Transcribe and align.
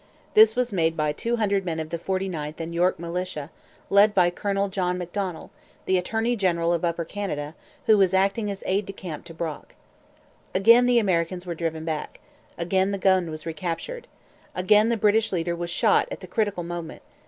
This 0.33 0.55
was 0.55 0.73
made 0.73 0.97
by 0.97 1.11
two 1.13 1.35
hundred 1.35 1.63
men 1.63 1.79
of 1.79 1.89
the 1.91 1.99
49th 1.99 2.59
and 2.59 2.73
York 2.73 2.97
militia, 2.97 3.51
led 3.91 4.15
by 4.15 4.31
Colonel 4.31 4.67
John 4.67 4.97
Macdonell, 4.97 5.51
the 5.85 5.99
attorney 5.99 6.35
general 6.35 6.73
of 6.73 6.83
Upper 6.83 7.05
Canada, 7.05 7.53
who 7.85 7.99
was 7.99 8.11
acting 8.11 8.49
as 8.49 8.63
aide 8.65 8.87
de 8.87 8.93
camp 8.93 9.25
to 9.25 9.33
Brock. 9.35 9.75
Again 10.55 10.87
the 10.87 10.97
Americans 10.97 11.45
were 11.45 11.53
driven 11.53 11.85
back. 11.85 12.19
Again 12.57 12.89
the 12.89 12.97
gun 12.97 13.29
was 13.29 13.45
recaptured. 13.45 14.07
Again 14.55 14.89
the 14.89 14.97
British 14.97 15.31
leader 15.31 15.55
was 15.55 15.69
shot 15.69 16.07
at 16.09 16.21
the 16.21 16.25
critical 16.25 16.63
moment. 16.63 17.03